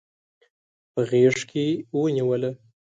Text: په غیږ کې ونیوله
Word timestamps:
په 0.91 1.01
غیږ 1.09 1.37
کې 1.49 1.65
ونیوله 1.97 2.51